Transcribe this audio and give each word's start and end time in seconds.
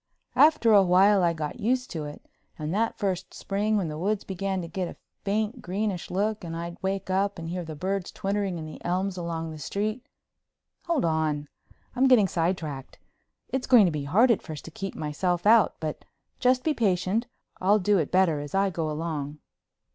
After 0.35 0.73
a 0.73 0.81
while 0.81 1.21
I 1.21 1.31
got 1.33 1.59
used 1.59 1.91
to 1.91 2.05
it 2.05 2.27
and 2.57 2.73
that 2.73 2.97
first 2.97 3.35
spring 3.35 3.77
when 3.77 3.87
the 3.87 3.99
woods 3.99 4.23
began 4.23 4.59
to 4.63 4.67
get 4.67 4.87
a 4.87 4.95
faint 5.23 5.61
greenish 5.61 6.09
look 6.09 6.43
and 6.43 6.57
I'd 6.57 6.81
wake 6.81 7.11
up 7.11 7.37
and 7.37 7.47
hear 7.49 7.63
birds 7.63 8.11
twittering 8.11 8.57
in 8.57 8.65
the 8.65 8.83
elms 8.83 9.15
along 9.15 9.51
the 9.51 9.59
street—hold 9.59 11.05
on! 11.05 11.49
I'm 11.95 12.07
getting 12.07 12.27
sidetracked. 12.27 12.97
It's 13.49 13.67
going 13.67 13.85
to 13.85 13.91
be 13.91 14.05
hard 14.05 14.31
at 14.31 14.41
first 14.41 14.65
to 14.65 14.71
keep 14.71 14.95
myself 14.95 15.45
out, 15.45 15.75
but 15.79 16.03
just 16.39 16.63
be 16.63 16.73
patient, 16.73 17.27
I'll 17.59 17.77
do 17.77 17.99
it 17.99 18.09
better 18.11 18.39
as 18.39 18.55
I 18.55 18.71
go 18.71 18.89
along. 18.89 19.37